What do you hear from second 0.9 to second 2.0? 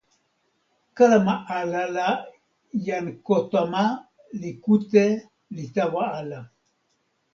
kalama ala